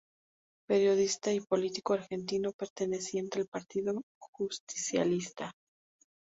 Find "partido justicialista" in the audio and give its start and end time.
3.45-5.51